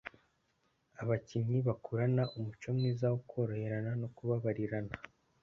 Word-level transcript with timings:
abakinnyi 1.01 1.57
bakurana 1.67 2.23
umuco 2.37 2.67
mwiza 2.77 3.05
wo 3.11 3.19
koroherana 3.29 3.91
no 4.01 4.07
kubabarirana, 4.15 4.93